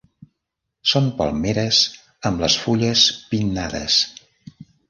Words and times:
Són 0.91 1.09
palmeres 1.19 1.83
amb 2.31 2.43
les 2.47 2.57
fulles 2.65 3.07
pinnades. 3.35 4.03